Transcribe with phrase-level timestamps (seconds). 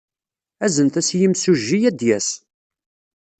[0.65, 2.29] Aznet-as i yimsujji, ad d-yas.